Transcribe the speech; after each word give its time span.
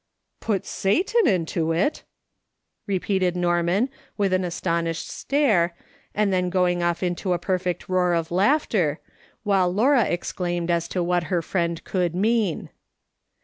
"Put 0.49 0.65
Satan 0.65 1.27
into 1.27 1.71
it!" 1.73 2.01
repeated 2.87 3.35
JSTorman, 3.35 3.87
with 4.17 4.33
an 4.33 4.43
astonished 4.43 5.07
stare, 5.07 5.75
and 6.15 6.33
then 6.33 6.49
going 6.49 6.81
off 6.81 7.03
into 7.03 7.33
a 7.33 7.37
perfect 7.37 7.87
roar 7.87 8.15
of 8.15 8.31
laughter, 8.31 8.99
while 9.43 9.71
Laura 9.71 10.05
exclaimed 10.05 10.71
as 10.71 10.87
to 10.87 11.03
what 11.03 11.25
her 11.25 11.43
friend 11.43 11.83
could 11.83 12.15
mean. 12.15 12.71